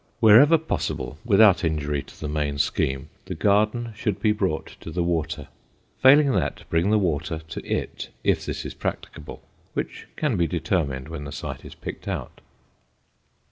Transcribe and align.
Wherever 0.19 0.57
possible, 0.57 1.19
without 1.23 1.63
injury 1.63 2.01
to 2.01 2.19
the 2.19 2.27
main 2.27 2.57
scheme, 2.57 3.09
the 3.25 3.35
garden 3.35 3.93
should 3.95 4.19
be 4.19 4.31
brought 4.31 4.75
to 4.79 4.89
the 4.89 5.03
water. 5.03 5.47
Failing 6.01 6.31
that, 6.31 6.67
bring 6.71 6.89
the 6.89 6.97
water 6.97 7.41
to 7.49 7.63
it, 7.63 8.09
if 8.23 8.43
this 8.43 8.65
is 8.65 8.73
practicable; 8.73 9.43
which 9.75 10.07
can 10.15 10.37
be 10.37 10.47
determined 10.47 11.07
when 11.07 11.25
the 11.25 11.31
site 11.31 11.63
is 11.63 11.75
picked 11.75 12.07
out. 12.07 12.41